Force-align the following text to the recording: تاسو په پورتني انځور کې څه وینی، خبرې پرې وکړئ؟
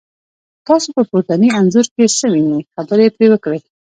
تاسو 0.67 0.87
په 0.95 1.01
پورتني 1.09 1.49
انځور 1.59 1.87
کې 1.93 2.05
څه 2.17 2.25
وینی، 2.33 2.61
خبرې 2.73 3.07
پرې 3.15 3.27
وکړئ؟ 3.31 3.59